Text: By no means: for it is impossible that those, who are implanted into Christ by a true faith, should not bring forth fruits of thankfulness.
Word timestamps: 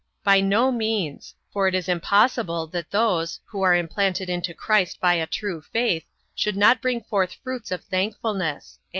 By 0.23 0.41
no 0.41 0.71
means: 0.71 1.35
for 1.53 1.67
it 1.67 1.75
is 1.75 1.87
impossible 1.87 2.65
that 2.65 2.89
those, 2.89 3.39
who 3.45 3.61
are 3.61 3.75
implanted 3.75 4.31
into 4.31 4.51
Christ 4.51 4.99
by 4.99 5.13
a 5.13 5.27
true 5.27 5.61
faith, 5.61 6.05
should 6.33 6.57
not 6.57 6.81
bring 6.81 7.03
forth 7.03 7.37
fruits 7.43 7.69
of 7.69 7.83
thankfulness. 7.83 8.79